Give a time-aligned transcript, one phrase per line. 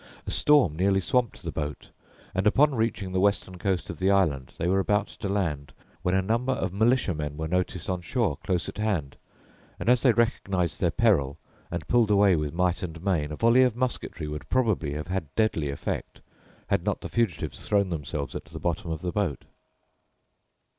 [0.25, 1.89] A storm nearly swamped the boat;
[2.33, 6.15] and upon reaching the western coast of the island they were about to land, when
[6.15, 9.15] a number of militiamen were noticed on shore, close at hand,
[9.79, 11.37] and as they recognised their peril,
[11.69, 15.27] and pulled away with might and main, a volley of musketry would probably have had
[15.35, 16.21] deadly effect,
[16.69, 19.45] had not the fugitives thrown themselves at the bottom of the boat.